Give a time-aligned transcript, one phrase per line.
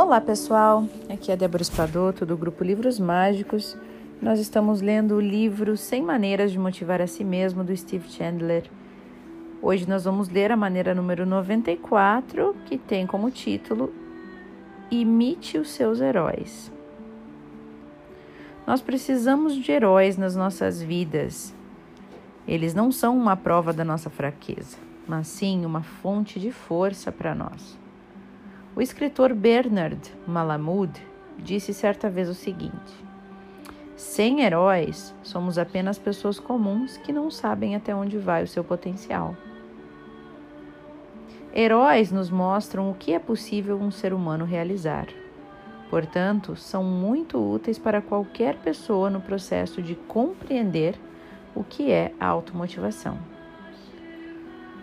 [0.00, 3.76] Olá pessoal, aqui é Débora Espadoto do grupo Livros Mágicos.
[4.22, 8.70] Nós estamos lendo o livro 100 Maneiras de Motivar a Si Mesmo do Steve Chandler.
[9.60, 13.92] Hoje nós vamos ler a maneira número 94, que tem como título
[14.88, 16.70] Imite os seus heróis.
[18.64, 21.52] Nós precisamos de heróis nas nossas vidas.
[22.46, 24.76] Eles não são uma prova da nossa fraqueza,
[25.08, 27.87] mas sim uma fonte de força para nós.
[28.78, 30.92] O escritor Bernard Malamud
[31.36, 32.94] disse certa vez o seguinte:
[33.96, 39.34] Sem heróis, somos apenas pessoas comuns que não sabem até onde vai o seu potencial.
[41.52, 45.08] Heróis nos mostram o que é possível um ser humano realizar.
[45.90, 50.94] Portanto, são muito úteis para qualquer pessoa no processo de compreender
[51.52, 53.18] o que é a automotivação.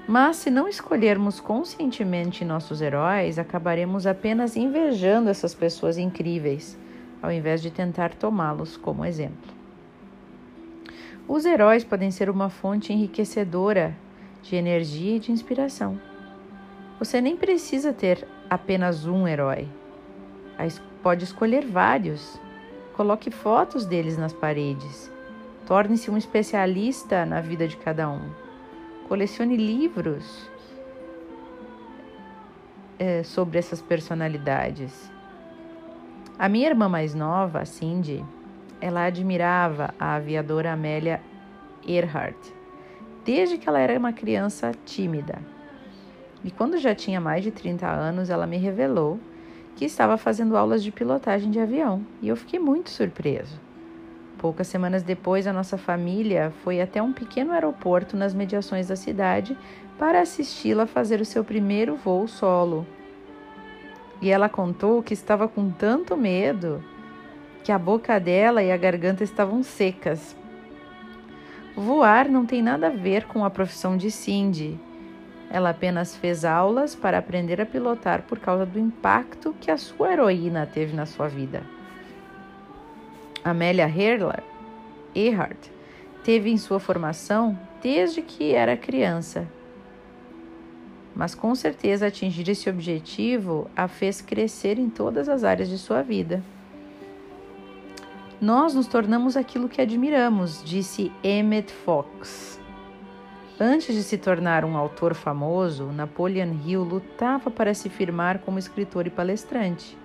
[0.07, 6.77] Mas se não escolhermos conscientemente nossos heróis, acabaremos apenas invejando essas pessoas incríveis,
[7.23, 9.51] ao invés de tentar tomá-los como exemplo.
[11.27, 13.95] Os heróis podem ser uma fonte enriquecedora
[14.43, 15.99] de energia e de inspiração.
[16.99, 19.67] Você nem precisa ter apenas um herói.
[21.01, 22.39] Pode escolher vários.
[22.93, 25.11] Coloque fotos deles nas paredes.
[25.65, 28.44] Torne-se um especialista na vida de cada um
[29.07, 30.49] colecione livros
[32.99, 35.11] é, sobre essas personalidades.
[36.37, 38.23] A minha irmã mais nova, Cindy,
[38.81, 41.21] ela admirava a aviadora Amélia
[41.87, 42.55] Earhart
[43.25, 45.39] desde que ela era uma criança tímida.
[46.43, 49.19] E quando já tinha mais de 30 anos, ela me revelou
[49.75, 53.59] que estava fazendo aulas de pilotagem de avião e eu fiquei muito surpreso.
[54.45, 59.57] Poucas semanas depois, a nossa família foi até um pequeno aeroporto nas mediações da cidade
[59.97, 62.85] para assisti-la fazer o seu primeiro voo solo.
[64.21, 66.83] E ela contou que estava com tanto medo
[67.63, 70.37] que a boca dela e a garganta estavam secas.
[71.75, 74.79] Voar não tem nada a ver com a profissão de Cindy.
[75.49, 80.13] Ela apenas fez aulas para aprender a pilotar por causa do impacto que a sua
[80.13, 81.63] heroína teve na sua vida.
[83.45, 83.87] Amélia
[85.13, 85.69] Earhart
[86.23, 89.47] teve em sua formação desde que era criança.
[91.15, 96.01] Mas com certeza atingir esse objetivo a fez crescer em todas as áreas de sua
[96.01, 96.41] vida.
[98.41, 102.59] Nós nos tornamos aquilo que admiramos, disse Emmett Fox.
[103.59, 109.05] Antes de se tornar um autor famoso, Napoleon Hill lutava para se firmar como escritor
[109.05, 109.95] e palestrante.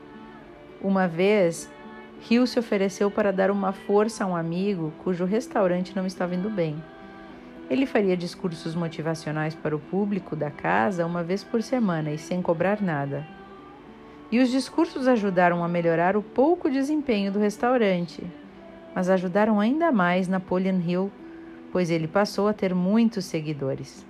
[0.83, 1.71] Uma vez,
[2.29, 6.51] Hill se ofereceu para dar uma força a um amigo cujo restaurante não estava indo
[6.51, 6.83] bem.
[7.71, 12.43] Ele faria discursos motivacionais para o público da casa uma vez por semana e sem
[12.43, 13.25] cobrar nada.
[14.31, 18.23] E os discursos ajudaram a melhorar o pouco desempenho do restaurante,
[18.95, 21.13] mas ajudaram ainda mais Napoleon Hill,
[21.73, 24.05] pois ele passou a ter muitos seguidores.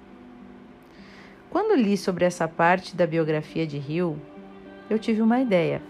[1.50, 4.16] Quando li sobre essa parte da biografia de Hill,
[4.88, 5.82] eu tive uma ideia.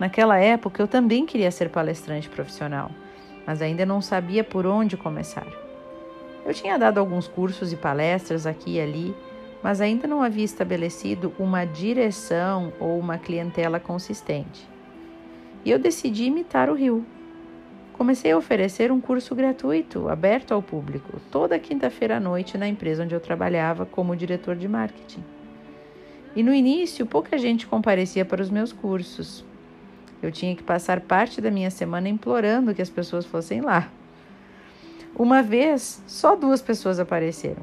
[0.00, 2.90] Naquela época eu também queria ser palestrante profissional,
[3.46, 5.46] mas ainda não sabia por onde começar.
[6.46, 9.14] Eu tinha dado alguns cursos e palestras aqui e ali,
[9.62, 14.66] mas ainda não havia estabelecido uma direção ou uma clientela consistente.
[15.66, 17.04] E eu decidi imitar o Rio.
[17.92, 23.04] Comecei a oferecer um curso gratuito, aberto ao público, toda quinta-feira à noite na empresa
[23.04, 25.22] onde eu trabalhava como diretor de marketing.
[26.34, 29.44] E no início, pouca gente comparecia para os meus cursos,
[30.22, 33.88] eu tinha que passar parte da minha semana implorando que as pessoas fossem lá.
[35.16, 37.62] Uma vez, só duas pessoas apareceram.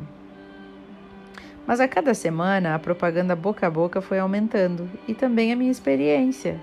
[1.66, 5.72] Mas a cada semana, a propaganda boca a boca foi aumentando e também a minha
[5.72, 6.60] experiência.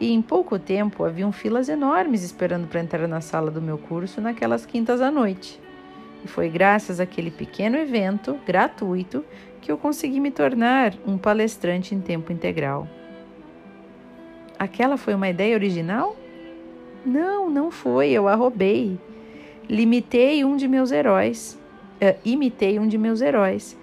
[0.00, 4.20] E em pouco tempo haviam filas enormes esperando para entrar na sala do meu curso
[4.20, 5.60] naquelas quintas à noite.
[6.24, 9.24] E foi graças àquele pequeno evento gratuito
[9.60, 12.88] que eu consegui me tornar um palestrante em tempo integral.
[14.58, 16.16] Aquela foi uma ideia original?
[17.06, 18.98] Não, não foi, eu a roubei.
[19.68, 21.56] Limitei um de meus heróis,
[22.02, 23.78] uh, imitei um de meus heróis.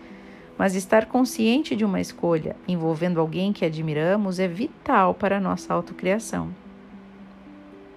[0.57, 5.73] Mas estar consciente de uma escolha envolvendo alguém que admiramos é vital para a nossa
[5.73, 6.49] autocriação.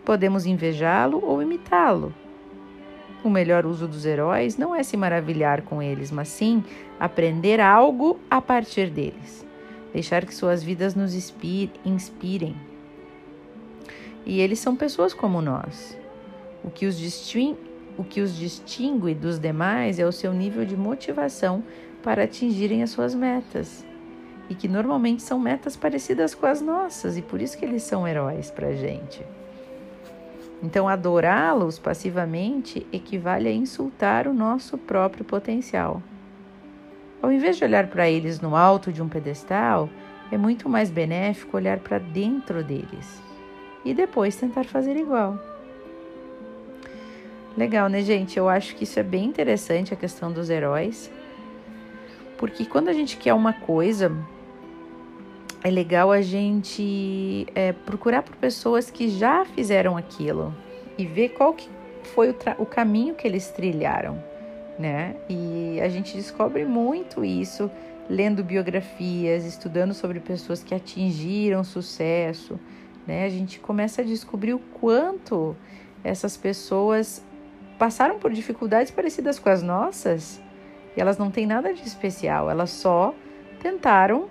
[0.04, 2.14] Podemos invejá-lo ou imitá-lo.
[3.24, 6.62] O melhor uso dos heróis não é se maravilhar com eles, mas sim
[6.98, 9.44] aprender algo a partir deles.
[9.92, 11.14] Deixar que suas vidas nos
[11.84, 12.67] inspirem.
[14.28, 15.96] E eles são pessoas como nós.
[16.62, 17.58] O que os distingue,
[17.96, 21.64] o que os distingue dos demais é o seu nível de motivação
[22.02, 23.86] para atingirem as suas metas.
[24.50, 28.08] e que normalmente são metas parecidas com as nossas e por isso que eles são
[28.08, 29.22] heróis para gente.
[30.62, 36.02] Então, adorá-los passivamente equivale a insultar o nosso próprio potencial.
[37.20, 39.90] Ao invés de olhar para eles no alto de um pedestal,
[40.32, 43.27] é muito mais benéfico olhar para dentro deles
[43.84, 45.38] e depois tentar fazer igual.
[47.56, 48.38] Legal, né, gente?
[48.38, 51.10] Eu acho que isso é bem interessante a questão dos heróis.
[52.36, 54.12] Porque quando a gente quer uma coisa,
[55.62, 60.54] é legal a gente é, procurar por pessoas que já fizeram aquilo
[60.96, 61.68] e ver qual que
[62.14, 64.22] foi o, o caminho que eles trilharam,
[64.78, 65.16] né?
[65.28, 67.68] E a gente descobre muito isso
[68.08, 72.58] lendo biografias, estudando sobre pessoas que atingiram sucesso,
[73.08, 73.24] né?
[73.24, 75.56] A gente começa a descobrir o quanto
[76.04, 77.24] essas pessoas
[77.78, 80.40] passaram por dificuldades parecidas com as nossas
[80.94, 83.14] e elas não têm nada de especial, elas só
[83.60, 84.28] tentaram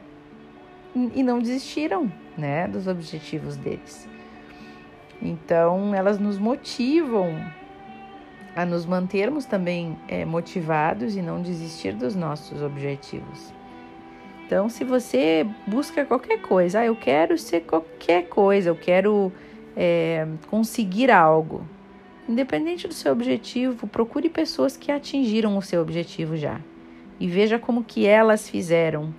[0.96, 4.08] e não desistiram, né, dos objetivos deles.
[5.22, 7.36] Então, elas nos motivam
[8.56, 13.54] a nos mantermos também é, motivados e não desistir dos nossos objetivos.
[14.48, 19.30] Então, se você busca qualquer coisa, ah, eu quero ser qualquer coisa, eu quero
[19.76, 21.68] é, conseguir algo,
[22.30, 26.62] independente do seu objetivo, procure pessoas que atingiram o seu objetivo já
[27.20, 29.14] e veja como que elas fizeram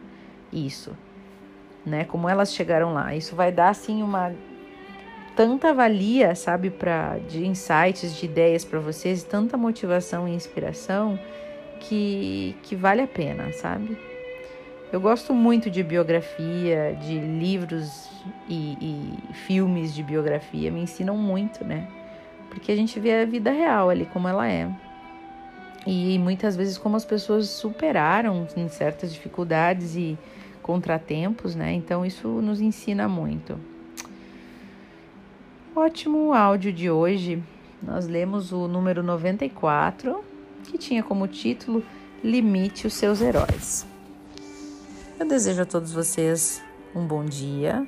[0.50, 0.96] isso,
[1.84, 2.04] né?
[2.04, 3.14] Como elas chegaram lá.
[3.14, 4.32] Isso vai dar assim uma
[5.36, 11.18] tanta valia, sabe, para de insights, de ideias para vocês, tanta motivação e inspiração
[11.80, 14.07] que que vale a pena, sabe?
[14.90, 18.08] Eu gosto muito de biografia, de livros
[18.48, 21.86] e, e, filmes de biografia, me ensinam muito, né?
[22.48, 24.70] Porque a gente vê a vida real ali como ela é.
[25.86, 30.16] E muitas vezes como as pessoas superaram certas dificuldades e
[30.62, 31.72] contratempos, né?
[31.74, 33.60] Então isso nos ensina muito.
[35.76, 37.42] Ótimo áudio de hoje.
[37.82, 40.24] Nós lemos o número 94,
[40.64, 41.84] que tinha como título
[42.24, 43.86] Limite os seus heróis.
[45.18, 46.62] Eu desejo a todos vocês
[46.94, 47.84] um bom dia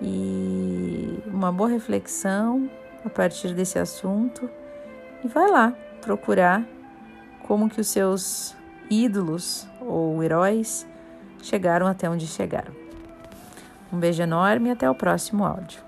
[0.00, 2.70] e uma boa reflexão
[3.04, 4.48] a partir desse assunto
[5.24, 6.64] e vai lá procurar
[7.48, 8.54] como que os seus
[8.88, 10.86] ídolos ou heróis
[11.42, 12.72] chegaram até onde chegaram.
[13.92, 15.85] Um beijo enorme e até o próximo áudio.